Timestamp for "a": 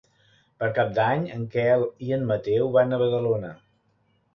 3.01-3.05